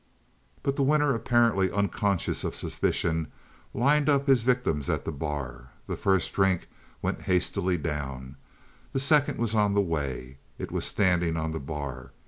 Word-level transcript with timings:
But 0.63 0.77
the 0.77 0.81
winner, 0.81 1.13
apparently 1.13 1.69
unconscious 1.71 2.43
of 2.43 2.55
suspicion, 2.55 3.27
lined 3.71 4.09
up 4.09 4.25
his 4.25 4.41
victims 4.41 4.89
at 4.89 5.05
the 5.05 5.11
bar. 5.11 5.69
The 5.85 5.95
first 5.95 6.33
drink 6.33 6.67
went 7.03 7.21
hastily 7.21 7.77
down; 7.77 8.35
the 8.93 8.99
second 8.99 9.37
was 9.37 9.53
on 9.53 9.75
the 9.75 9.79
way 9.79 10.39
it 10.57 10.71
was 10.71 10.85
standing 10.85 11.37
on 11.37 11.51
the 11.51 11.59
bar. 11.59 12.13